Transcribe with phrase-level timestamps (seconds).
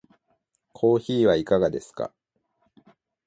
[0.73, 2.11] コーヒーはいかがですか？